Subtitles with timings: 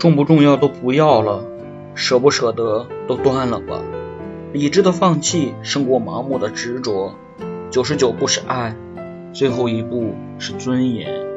[0.00, 1.44] 重不重要都不要了
[1.94, 3.82] 舍不舍得都断了吧。
[4.50, 7.14] 理智的放弃胜过盲目的执着
[7.70, 8.74] 九十九步是爱
[9.34, 11.29] 最后一步是尊严。